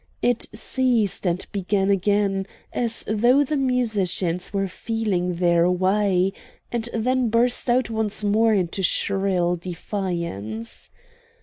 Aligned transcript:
It 0.23 0.47
ceased 0.51 1.27
and 1.27 1.45
began 1.51 1.91
again, 1.91 2.47
as 2.73 3.03
though 3.07 3.43
the 3.43 3.55
musicians 3.55 4.51
were 4.51 4.67
feeling 4.67 5.35
their 5.35 5.69
way, 5.69 6.33
and 6.71 6.89
then 6.91 7.29
burst 7.29 7.69
out 7.69 7.91
once 7.91 8.23
more 8.23 8.51
into 8.51 8.81
shrill 8.81 9.57
defiance. 9.57 10.89